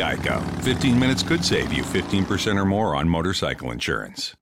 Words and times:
Geico. 0.00 0.40
15 0.62 0.98
minutes 0.98 1.22
could 1.22 1.44
save 1.44 1.72
you 1.72 1.84
15% 1.84 2.56
or 2.56 2.64
more 2.64 2.96
on 2.96 3.08
motorcycle 3.08 3.72
insurance. 3.72 4.34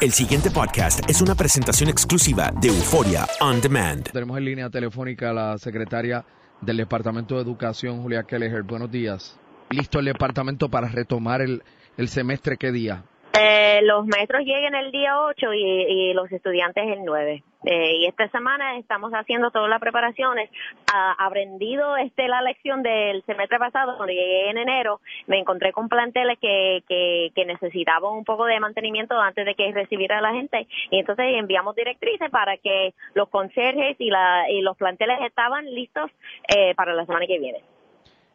El 0.00 0.12
siguiente 0.12 0.50
podcast 0.50 1.00
es 1.08 1.22
una 1.22 1.34
presentación 1.34 1.88
exclusiva 1.88 2.52
de 2.60 2.68
Euforia 2.68 3.26
On 3.40 3.60
Demand. 3.60 4.10
Tenemos 4.10 4.36
en 4.36 4.44
línea 4.44 4.70
telefónica 4.70 5.30
a 5.30 5.32
la 5.32 5.58
secretaria 5.58 6.24
del 6.60 6.76
Departamento 6.76 7.36
de 7.36 7.42
Educación, 7.42 8.02
Julia 8.02 8.22
Kelleher. 8.22 8.62
Buenos 8.62 8.90
días. 8.90 9.38
¿Listo 9.70 9.98
el 9.98 10.06
departamento 10.06 10.68
para 10.70 10.88
retomar 10.88 11.40
el, 11.40 11.62
el 11.96 12.08
semestre 12.08 12.56
qué 12.56 12.72
día? 12.72 13.04
Eh, 13.38 13.80
los 13.82 14.06
maestros 14.06 14.44
lleguen 14.44 14.74
el 14.74 14.90
día 14.92 15.20
8 15.20 15.52
y, 15.52 16.14
los 16.14 16.30
estudiantes 16.32 16.84
el 16.86 17.04
9. 17.04 17.42
Eh, 17.64 17.96
y 17.96 18.06
esta 18.06 18.28
semana 18.30 18.78
estamos 18.78 19.12
haciendo 19.12 19.50
todas 19.50 19.68
las 19.68 19.80
preparaciones. 19.80 20.50
Ah, 20.92 21.14
aprendido 21.18 21.96
este, 21.96 22.28
la 22.28 22.40
lección 22.40 22.82
del 22.82 23.22
semestre 23.24 23.58
pasado, 23.58 23.96
cuando 23.96 24.14
llegué 24.14 24.50
en 24.50 24.58
enero, 24.58 25.00
me 25.26 25.38
encontré 25.38 25.72
con 25.72 25.88
planteles 25.88 26.38
que, 26.38 27.32
necesitaban 27.46 28.12
un 28.12 28.24
poco 28.24 28.44
de 28.44 28.58
mantenimiento 28.58 29.18
antes 29.20 29.44
de 29.44 29.54
que 29.54 29.72
recibiera 29.72 30.20
la 30.20 30.32
gente. 30.32 30.66
Y 30.90 30.98
entonces 30.98 31.26
enviamos 31.34 31.76
directrices 31.76 32.30
para 32.30 32.56
que 32.56 32.94
los 33.14 33.28
conserjes 33.28 33.96
y, 33.98 34.10
la, 34.10 34.50
y 34.50 34.62
los 34.62 34.76
planteles 34.76 35.18
estaban 35.22 35.66
listos 35.74 36.10
eh, 36.48 36.74
para 36.74 36.94
la 36.94 37.04
semana 37.04 37.26
que 37.26 37.38
viene. 37.38 37.60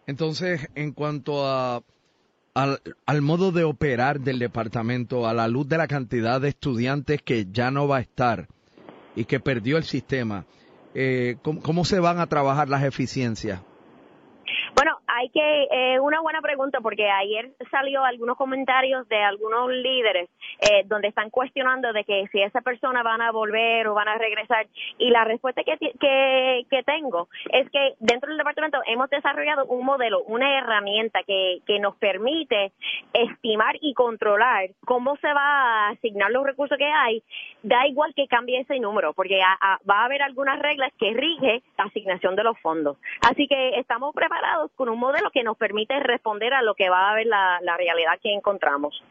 Entonces, 0.08 0.70
en 0.76 0.94
cuanto 0.94 1.46
a 1.46 1.82
al, 2.54 2.82
al 3.06 3.22
modo 3.22 3.52
de 3.52 3.64
operar 3.64 4.20
del 4.20 4.40
departamento, 4.40 5.28
a 5.28 5.34
la 5.34 5.48
luz 5.48 5.68
de 5.68 5.78
la 5.78 5.88
cantidad 5.88 6.42
de 6.42 6.50
estudiantes 6.50 7.22
que 7.22 7.48
ya 7.52 7.72
no 7.72 7.88
va 7.88 7.98
a 7.98 8.02
estar 8.02 8.48
y 9.16 9.26
que 9.26 9.40
perdió 9.40 9.78
el 9.78 9.84
sistema, 9.84 10.46
eh, 10.94 11.38
¿cómo, 11.42 11.62
cómo 11.62 11.86
se 11.86 12.00
van 12.00 12.20
a 12.20 12.28
trabajar 12.28 12.70
las 12.70 12.84
eficiencias? 12.84 13.62
Hay 15.22 15.30
que, 15.30 15.68
eh, 15.70 16.00
una 16.00 16.20
buena 16.20 16.42
pregunta 16.42 16.80
porque 16.82 17.08
ayer 17.08 17.52
salió 17.70 18.04
algunos 18.04 18.36
comentarios 18.38 19.08
de 19.08 19.18
algunos 19.22 19.70
líderes 19.70 20.30
eh, 20.62 20.82
donde 20.86 21.10
están 21.10 21.30
cuestionando 21.30 21.94
de 21.94 22.04
que 22.06 22.26
si 22.32 22.42
esa 22.42 22.62
persona 22.62 23.04
van 23.04 23.22
a 23.22 23.32
volver 23.32 23.88
o 23.88 23.94
van 23.94 24.08
a 24.08 24.18
regresar 24.18 24.66
y 24.98 25.12
la 25.12 25.24
respuesta 25.24 25.62
que, 25.64 25.78
que, 25.78 26.84
tengo 26.88 27.28
es 27.52 27.70
que 27.70 27.94
dentro 28.00 28.30
del 28.30 28.40
departamento 28.40 28.80
hemos 28.88 29.12
desarrollado 29.12 29.66
un 29.66 29.86
modelo, 29.86 30.24
una 30.24 30.58
herramienta 30.58 31.20
que, 31.22 31.60
que 31.68 31.78
nos 31.78 31.96
permite 31.98 32.72
estimar 33.14 33.76
y 33.80 33.94
controlar 33.94 34.72
cómo 34.86 35.18
se 35.18 35.32
va 35.32 35.44
a 35.44 35.90
asignar 35.90 36.32
los 36.32 36.44
recursos 36.44 36.80
que 36.80 36.92
hay, 36.92 37.22
da 37.62 37.86
igual 37.86 38.16
que 38.16 38.26
cambie 38.28 38.62
ese 38.62 38.80
número 38.80 39.14
porque 39.14 39.40
a- 39.44 39.80
va 39.88 40.00
a 40.02 40.06
haber 40.06 40.24
algunas 40.24 40.58
reglas 40.58 40.92
que 40.98 41.14
rige 41.14 41.62
la 41.78 41.84
asignación 41.84 42.36
de 42.36 42.44
los 42.44 42.58
fondos. 42.58 42.98
Así 43.30 43.48
que 43.48 43.78
estamos 43.78 44.16
preparados 44.16 44.72
con 44.76 44.90
un 44.90 44.98
modelo 44.98 45.11
que 45.34 45.44
nos 45.44 45.58
permite 45.58 46.00
responder 46.00 46.54
a 46.54 46.62
lo 46.62 46.74
que 46.76 46.90
va 46.90 47.08
a 47.08 47.12
haber 47.12 47.28
la, 47.28 47.60
la 47.62 47.78
realidad 47.78 48.20
que 48.22 48.34
encontramos. 48.34 49.02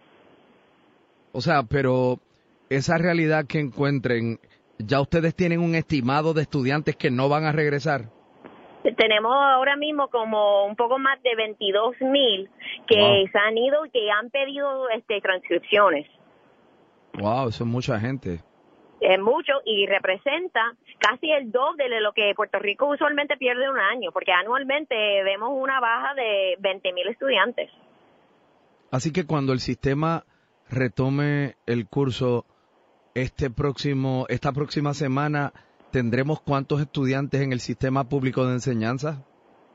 O 1.33 1.41
sea, 1.41 1.62
pero 1.62 2.19
esa 2.69 2.99
realidad 2.99 3.47
que 3.47 3.59
encuentren, 3.61 4.38
ya 4.78 5.00
ustedes 5.00 5.34
tienen 5.34 5.61
un 5.61 5.75
estimado 5.75 6.34
de 6.34 6.43
estudiantes 6.43 6.97
que 6.97 7.11
no 7.11 7.28
van 7.28 7.44
a 7.44 7.53
regresar. 7.53 8.03
Tenemos 8.97 9.33
ahora 9.34 9.77
mismo 9.77 10.09
como 10.09 10.65
un 10.65 10.75
poco 10.75 10.99
más 10.99 11.22
de 11.22 11.37
22 11.37 12.00
mil 12.00 12.49
que 12.87 12.97
Wow. 12.99 13.28
se 13.31 13.38
han 13.38 13.59
ido 13.59 13.84
y 13.84 13.91
que 13.91 14.11
han 14.11 14.31
pedido 14.31 14.88
este, 14.88 15.21
transcripciones. 15.21 16.06
Wow, 17.19 17.49
eso 17.49 17.64
es 17.64 17.70
mucha 17.70 18.00
gente. 18.00 18.41
Es 19.00 19.19
mucho 19.19 19.52
y 19.64 19.87
representa 19.87 20.75
casi 20.99 21.31
el 21.31 21.50
doble 21.50 21.88
de 21.88 22.00
lo 22.00 22.12
que 22.12 22.32
Puerto 22.35 22.58
Rico 22.58 22.87
usualmente 22.87 23.37
pierde 23.37 23.70
un 23.70 23.79
año, 23.79 24.12
porque 24.12 24.32
anualmente 24.32 24.94
vemos 25.25 25.50
una 25.52 25.81
baja 25.81 26.14
de 26.14 26.56
20 26.61 26.93
mil 26.93 27.08
estudiantes. 27.08 27.70
Así 28.91 29.12
que 29.12 29.26
cuando 29.26 29.52
el 29.52 29.61
sistema 29.61 30.25
retome 30.69 31.55
el 31.67 31.88
curso 31.88 32.44
este 33.14 33.50
próximo, 33.50 34.26
esta 34.29 34.52
próxima 34.52 34.94
semana, 34.94 35.52
¿tendremos 35.91 36.41
cuántos 36.41 36.81
estudiantes 36.81 37.41
en 37.41 37.52
el 37.52 37.61
sistema 37.61 38.08
público 38.08 38.47
de 38.47 38.55
enseñanza? 38.55 39.25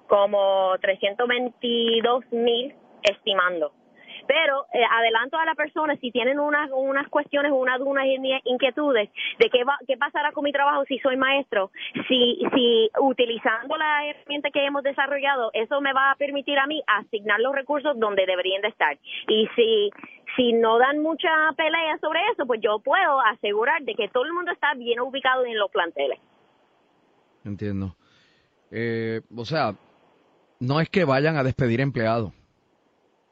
como 0.07 0.75
322 0.81 2.25
mil 2.31 2.74
estimando. 3.04 3.72
Pero 4.27 4.66
eh, 4.74 4.83
adelanto 4.89 5.38
a 5.38 5.45
la 5.45 5.56
persona 5.56 5.95
si 5.98 6.12
tienen 6.12 6.39
unas 6.39 6.69
unas 6.74 7.07
cuestiones, 7.10 7.51
unas 7.51 7.80
unas 7.81 8.06
in- 8.06 8.39
inquietudes 8.45 9.10
de 9.39 9.50
qué 9.50 9.63
va, 9.63 9.77
qué 9.88 9.98
pasará 9.98 10.31
con 10.31 10.44
mi 10.44 10.51
trabajo 10.51 10.83
si 10.86 11.00
soy 11.00 11.18
maestro, 11.18 11.72
si 12.07 12.42
si 12.54 12.89
utilizando 13.00 13.77
la 13.77 14.06
herramienta 14.07 14.50
que 14.51 14.66
hemos 14.66 14.83
desarrollado, 14.83 15.51
eso 15.54 15.81
me 15.81 15.94
va 15.94 16.12
a 16.12 16.16
permitir 16.16 16.57
a 16.60 16.68
mí 16.68 16.81
asignar 16.88 17.39
los 17.39 17.54
recursos 17.54 18.00
donde 18.00 18.25
deberían 18.25 18.62
de 18.62 18.69
estar. 18.69 18.98
Y 19.27 19.48
si 19.56 19.92
si 20.36 20.54
no 20.54 20.77
dan 20.77 21.00
mucha 21.00 21.30
pelea 21.56 21.98
sobre 22.00 22.19
eso, 22.33 22.45
pues 22.45 22.60
yo 22.62 22.80
puedo 22.80 23.22
asegurar 23.22 23.81
de 23.83 23.95
que 23.95 24.10
todo 24.10 24.25
el 24.25 24.33
mundo 24.33 24.51
está 24.51 24.74
bien 24.74 25.00
ubicado 25.00 25.45
en 25.45 25.57
los 25.57 25.72
planteles. 25.72 26.19
Entiendo. 27.45 27.95
Eh, 28.72 29.22
o 29.36 29.45
sea, 29.45 29.75
no 30.60 30.81
es 30.81 30.89
que 30.89 31.06
vayan 31.06 31.38
a 31.38 31.44
despedir 31.44 31.80
empleados. 31.80 32.33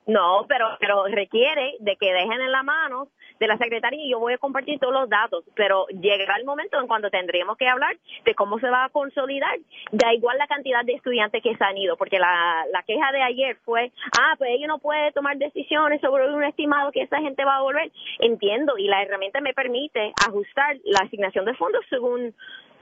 No, 0.06 0.46
pero, 0.48 0.68
pero 0.80 1.06
requiere 1.08 1.76
de 1.80 1.96
que 1.96 2.14
dejen 2.14 2.42
en 2.42 2.52
la 2.52 2.64
mano 2.64 3.08
de 3.40 3.48
la 3.48 3.58
secretaria 3.58 4.04
y 4.04 4.12
yo 4.12 4.20
voy 4.20 4.34
a 4.34 4.38
compartir 4.38 4.80
todos 4.80 4.94
los 4.94 5.10
datos, 5.10 5.44
pero 5.56 5.86
llegará 5.88 6.36
el 6.38 6.46
momento 6.46 6.80
en 6.80 6.88
cuando 6.88 7.10
tendríamos 7.10 7.58
que 7.58 7.68
hablar 7.68 7.96
de 8.26 8.36
cómo 8.36 8.60
se 8.60 8.70
va 8.70 8.86
a 8.86 8.90
consolidar, 8.90 9.58
da 9.92 10.14
igual 10.14 10.38
la 10.38 10.48
cantidad 10.48 10.84
de 10.84 10.94
estudiantes 10.94 11.42
que 11.42 11.56
se 11.56 11.64
han 11.64 11.78
ido, 11.78 11.98
porque 11.98 12.20
la, 12.20 12.66
la 12.72 12.84
queja 12.84 13.12
de 13.12 13.22
ayer 13.22 13.58
fue, 13.64 13.92
ah, 14.20 14.36
pues 14.38 14.52
ella 14.52 14.68
no 14.68 14.80
puede 14.80 15.12
tomar 15.12 15.38
decisiones 15.38 16.02
sobre 16.02 16.30
un 16.30 16.44
estimado 16.44 16.92
que 16.92 17.02
esa 17.02 17.20
gente 17.20 17.46
va 17.46 17.58
a 17.58 17.62
volver. 17.62 17.92
Entiendo, 18.20 18.78
y 18.78 18.88
la 18.88 19.02
herramienta 19.02 19.42
me 19.42 19.54
permite 19.54 20.14
ajustar 20.28 20.78
la 20.84 21.00
asignación 21.00 21.46
de 21.46 21.56
fondos 21.56 21.84
según 21.90 22.34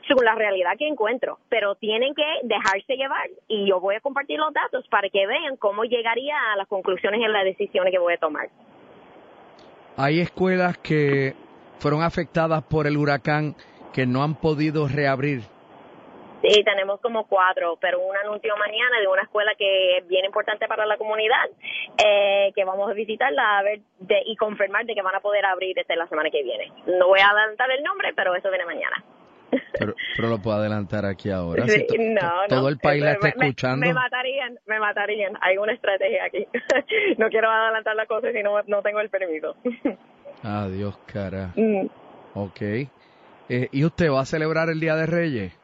según 0.08 0.26
la 0.26 0.36
realidad 0.36 0.72
que 0.78 0.88
encuentro, 0.88 1.40
pero 1.50 1.76
tienen 1.76 2.14
que 2.14 2.26
dejarse 2.44 2.96
llevar 2.96 3.30
y 3.48 3.70
yo 3.70 3.80
voy 3.80 3.96
a 3.96 4.00
compartir 4.00 4.40
los 4.40 4.54
datos 4.54 4.86
para 4.90 5.10
que 5.10 5.28
vean 5.28 5.58
cómo 5.58 5.84
llegaría 5.84 6.36
a 6.54 6.58
las 6.58 6.68
conclusiones 6.68 7.22
en 7.22 7.32
las 7.32 7.44
decisiones 7.44 7.92
que 7.92 8.00
voy 8.00 8.14
a 8.14 8.18
tomar. 8.18 8.50
Hay 9.98 10.20
escuelas 10.20 10.78
que 10.78 11.36
fueron 11.80 12.02
afectadas 12.02 12.64
por 12.64 12.88
el 12.88 12.98
huracán 12.98 13.56
que 13.94 14.06
no 14.06 14.24
han 14.24 14.36
podido 14.36 14.88
reabrir. 14.88 15.42
Sí, 16.42 16.64
tenemos 16.64 17.00
como 17.02 17.28
cuatro, 17.28 17.78
pero 17.80 18.00
un 18.00 18.18
anuncio 18.18 18.56
mañana 18.58 19.00
de 19.00 19.08
una 19.08 19.22
escuela 19.22 19.54
que 19.56 19.98
es 19.98 20.08
bien 20.08 20.26
importante 20.26 20.68
para 20.68 20.88
la 20.88 20.98
comunidad, 20.98 21.50
eh, 22.04 22.52
que 22.56 22.64
vamos 22.64 22.90
a 22.90 22.94
visitarla 22.94 23.60
a 23.60 23.64
ver 23.64 23.82
de, 24.00 24.24
y 24.26 24.36
confirmar 24.38 24.86
de 24.86 24.96
que 24.96 25.04
van 25.04 25.14
a 25.14 25.20
poder 25.20 25.46
abrir 25.46 25.76
desde 25.76 25.96
la 25.96 26.08
semana 26.08 26.32
que 26.32 26.42
viene. 26.42 26.72
No 26.88 27.10
voy 27.10 27.20
a 27.20 27.30
adelantar 27.30 27.70
el 27.70 27.84
nombre, 27.84 28.14
pero 28.16 28.34
eso 28.34 28.50
viene 28.50 28.66
mañana. 28.66 29.04
Pero, 29.78 29.96
pero 30.16 30.30
lo 30.30 30.38
puedo 30.40 30.58
adelantar 30.58 31.06
aquí 31.06 31.30
ahora. 31.30 31.68
Sí, 31.68 31.86
no, 32.00 32.32
todo 32.48 32.70
el 32.70 32.78
país 32.78 33.04
la 33.04 33.14
está 33.14 33.34
me- 33.38 33.46
escuchando. 33.48 33.86
Me, 33.86 33.94
matarían, 33.94 34.58
me 34.68 34.80
matarían. 34.80 35.34
Hay 35.42 35.58
una 35.58 35.74
estrategia 35.74 36.26
aquí. 36.26 36.46
no 37.18 37.30
quiero 37.30 37.50
adelantar 37.50 37.96
las 37.96 38.08
cosas 38.08 38.32
si 38.34 38.42
no, 38.44 38.62
no 38.68 38.82
tengo 38.82 39.00
el 39.00 39.10
permiso. 39.10 39.56
Adiós, 40.44 40.98
cara. 41.06 41.52
Mm. 41.56 41.88
Ok. 42.36 42.62
Eh, 42.62 43.68
¿Y 43.72 43.86
usted 43.86 44.10
va 44.12 44.22
a 44.22 44.26
celebrar 44.26 44.70
el 44.70 44.80
Día 44.80 44.96
de 44.96 45.06
Reyes? 45.06 45.58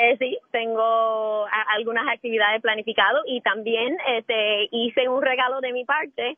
Eh, 0.00 0.16
sí, 0.18 0.38
tengo 0.50 1.46
a- 1.46 1.74
algunas 1.74 2.06
actividades 2.08 2.60
planificadas 2.60 3.22
y 3.26 3.40
también 3.40 3.96
este, 4.16 4.68
hice 4.70 5.08
un 5.08 5.22
regalo 5.22 5.60
de 5.60 5.72
mi 5.72 5.84
parte 5.84 6.36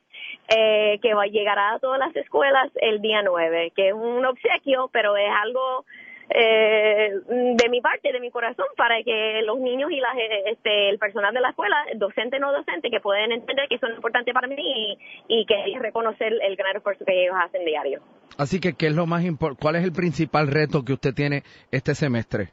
eh, 0.49 0.99
que 1.03 1.15
va, 1.15 1.27
llegará 1.27 1.75
a 1.75 1.79
todas 1.81 1.99
las 1.99 2.15
escuelas 2.17 2.71
el 2.77 3.01
día 3.01 3.23
9, 3.25 3.73
que 3.75 3.89
es 3.89 3.95
un 3.95 4.25
obsequio, 4.25 4.91
pero 4.93 5.17
es 5.17 5.29
algo 5.43 5.85
eh, 6.31 7.11
de 7.27 7.69
mi 7.71 7.81
parte, 7.81 8.13
de 8.13 8.21
mi 8.21 8.31
corazón, 8.31 8.67
para 8.77 9.03
que 9.03 9.41
los 9.45 9.59
niños 9.59 9.91
y 9.91 10.01
las, 10.01 10.15
eh, 10.17 10.43
este, 10.53 10.89
el 10.91 10.99
personal 10.99 11.33
de 11.35 11.41
la 11.41 11.51
escuela, 11.51 11.77
docente 11.97 12.39
no 12.39 12.53
docente, 12.53 12.91
que 12.91 13.01
pueden 13.01 13.33
entender 13.33 13.69
que 13.69 13.79
son 13.79 13.93
importantes 13.95 14.35
para 14.35 14.47
mí 14.49 14.57
y, 14.59 14.99
y 15.29 15.47
que 15.47 15.57
reconocer 15.79 16.33
el 16.43 16.57
gran 16.57 16.77
esfuerzo 16.77 17.05
que 17.05 17.23
ellos 17.25 17.35
hacen 17.41 17.65
diario. 17.65 18.01
Así 18.37 18.61
que, 18.61 18.75
¿qué 18.75 18.87
es 18.89 18.95
lo 18.95 19.07
más 19.07 19.25
importante? 19.25 19.63
¿Cuál 19.63 19.77
es 19.77 19.85
el 19.85 19.93
principal 19.93 20.49
reto 20.49 20.85
que 20.85 20.93
usted 20.93 21.15
tiene 21.15 21.43
este 21.71 21.95
semestre? 21.95 22.51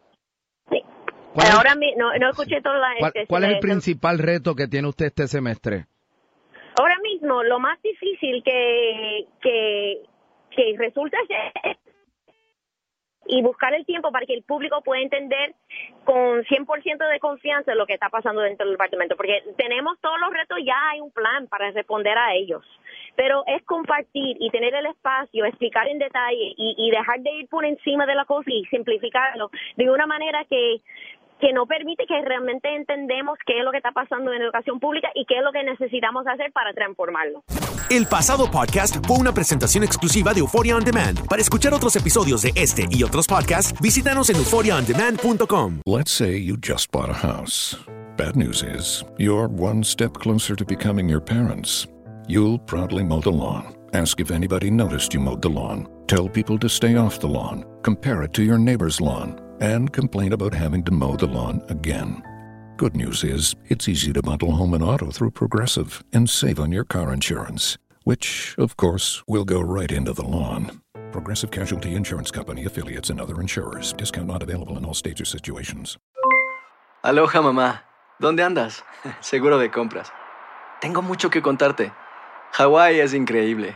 ¿Cuál 0.68 1.48
es- 1.48 1.54
Ahora 1.56 1.76
mi- 1.76 1.94
no, 1.96 2.16
no 2.18 2.30
escuché 2.30 2.62
toda 2.62 2.78
la... 2.78 2.88
¿Cuál, 2.98 3.12
este, 3.14 3.28
cuál 3.28 3.44
es 3.44 3.50
el 3.50 3.56
este, 3.56 3.68
principal 3.68 4.20
reto 4.20 4.56
que 4.56 4.68
tiene 4.68 4.88
usted 4.88 5.08
este 5.08 5.28
semestre? 5.28 5.86
Ahora 6.80 6.96
mismo, 7.04 7.44
lo 7.44 7.60
más 7.60 7.82
difícil 7.82 8.42
que, 8.44 9.26
que, 9.42 10.02
que 10.52 10.76
resulta 10.78 11.18
ser 11.28 11.78
y 13.28 13.42
buscar 13.42 13.74
el 13.74 13.86
tiempo 13.86 14.12
para 14.12 14.26
que 14.26 14.34
el 14.34 14.44
público 14.44 14.82
pueda 14.82 15.02
entender 15.02 15.56
con 16.04 16.44
100% 16.44 17.10
de 17.10 17.20
confianza 17.20 17.76
lo 17.76 17.86
que 17.86 17.94
está 17.94 18.10
pasando 18.10 18.42
dentro 18.42 18.66
del 18.66 18.74
departamento, 18.74 19.16
porque 19.16 19.44
tenemos 19.58 20.00
todos 20.00 20.20
los 20.20 20.32
retos, 20.32 20.60
ya 20.66 20.90
hay 20.90 21.02
un 21.02 21.12
plan 21.12 21.48
para 21.48 21.72
responder 21.72 22.18
a 22.18 22.34
ellos, 22.34 22.64
pero 23.16 23.44
es 23.48 23.64
compartir 23.64 24.38
y 24.40 24.50
tener 24.50 24.76
el 24.76 24.86
espacio, 24.88 25.46
explicar 25.46 25.88
en 25.88 26.00
detalle 26.00 26.54
y, 26.58 26.76
y 26.78 26.92
dejar 26.92 27.22
de 27.22 27.32
ir 27.32 27.48
por 27.48 27.66
encima 27.66 28.06
de 28.06 28.16
la 28.16 28.26
cosa 28.26 28.50
y 28.52 28.66
simplificarlo 28.66 29.50
de 29.76 29.90
una 29.90 30.06
manera 30.06 30.46
que 30.46 30.82
que 31.46 31.54
no 31.54 31.68
permite 31.68 32.08
que 32.08 32.20
realmente 32.24 32.76
entendemos 32.76 33.38
qué 33.46 33.60
es 33.60 33.64
lo 33.64 33.70
que 33.70 33.78
está 33.78 33.92
pasando 33.92 34.34
en 34.34 34.42
educación 34.42 34.80
pública 34.80 35.10
y 35.14 35.26
qué 35.26 35.38
es 35.38 35.44
lo 35.44 35.52
que 35.52 35.64
necesitamos 35.64 36.26
hacer 36.26 36.52
para 36.52 36.74
transformarlo. 36.74 37.44
El 37.92 38.08
pasado 38.08 38.50
podcast 38.50 38.96
fue 39.06 39.18
una 39.18 39.32
presentación 39.32 39.84
exclusiva 39.84 40.34
de 40.34 40.40
Euphoria 40.40 40.76
On 40.76 40.84
Demand. 40.84 41.28
Para 41.28 41.44
escuchar 41.44 41.72
otros 41.72 41.96
episodios 41.96 42.42
de 42.42 42.52
este 42.56 42.88
y 42.90 43.04
otros 43.04 43.28
podcasts, 43.28 43.80
visítanos 43.80 44.32
en 44.32 44.38
euphoriaondemand.com. 44.38 45.82
Let's 45.86 46.10
say 46.10 46.42
you 46.42 46.58
just 46.58 46.92
bought 46.92 47.12
a 47.12 47.14
house. 47.14 47.78
Bad 48.18 48.36
news 48.36 48.64
is, 48.64 49.06
you're 49.20 49.48
one 49.48 49.84
step 49.84 50.14
closer 50.14 50.56
to 50.56 50.66
becoming 50.66 51.08
your 51.08 51.22
parents. 51.22 51.86
You'll 52.28 52.58
proudly 52.58 53.04
mow 53.04 53.22
the 53.22 53.30
lawn. 53.30 53.76
Ask 53.94 54.20
if 54.20 54.32
anybody 54.32 54.72
noticed 54.72 55.14
you 55.14 55.20
mowed 55.20 55.44
the 55.44 55.50
lawn. 55.50 55.95
Tell 56.08 56.30
people 56.30 56.60
to 56.60 56.70
stay 56.70 56.98
off 56.98 57.20
the 57.20 57.28
lawn. 57.28 57.66
Compare 57.82 58.22
it 58.22 58.34
to 58.34 58.44
your 58.44 58.60
neighbor's 58.60 59.02
lawn. 59.02 59.42
And 59.60 59.92
complain 59.92 60.34
about 60.34 60.54
having 60.54 60.84
to 60.84 60.92
mow 60.92 61.16
the 61.16 61.26
lawn 61.26 61.64
again. 61.70 62.22
Good 62.78 62.96
news 62.96 63.24
is, 63.24 63.56
it's 63.70 63.90
easy 63.90 64.14
to 64.14 64.22
bundle 64.22 64.52
home 64.52 64.76
and 64.76 64.84
auto 64.84 65.10
through 65.10 65.32
Progressive 65.32 66.04
and 66.14 66.30
save 66.30 66.60
on 66.60 66.72
your 66.72 66.84
car 66.84 67.12
insurance, 67.12 67.80
which, 68.04 68.54
of 68.60 68.78
course, 68.78 69.24
will 69.28 69.46
go 69.46 69.62
right 69.62 69.92
into 69.92 70.14
the 70.14 70.26
lawn. 70.28 70.80
Progressive 71.12 71.50
Casualty 71.50 71.96
Insurance 71.96 72.30
Company 72.30 72.66
affiliates 72.66 73.10
and 73.10 73.20
other 73.20 73.42
insurers. 73.42 73.94
Discount 73.94 74.28
not 74.28 74.44
available 74.44 74.78
in 74.78 74.86
all 74.86 74.94
states 74.94 75.22
or 75.22 75.26
situations. 75.26 75.98
Aloha 77.04 77.42
mamá, 77.42 77.82
¿dónde 78.22 78.44
andas? 78.44 78.84
Seguro 79.22 79.58
de 79.58 79.72
compras. 79.72 80.12
Tengo 80.82 81.02
mucho 81.02 81.32
que 81.32 81.42
contarte. 81.42 81.94
Hawái 82.52 83.00
es 83.00 83.14
increíble. 83.14 83.76